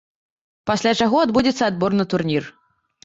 Пасля 0.69 0.93
чаго 1.05 1.21
адбудзецца 1.25 1.63
адбор 1.71 1.91
на 2.01 2.05
турнір. 2.15 2.43